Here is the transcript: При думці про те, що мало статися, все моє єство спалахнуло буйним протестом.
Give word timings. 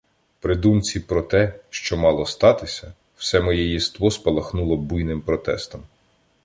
При 0.39 0.55
думці 0.55 0.99
про 0.99 1.21
те, 1.21 1.53
що 1.69 1.97
мало 1.97 2.25
статися, 2.25 2.93
все 3.17 3.41
моє 3.41 3.65
єство 3.67 4.11
спалахнуло 4.11 4.77
буйним 4.77 5.21
протестом. 5.21 5.83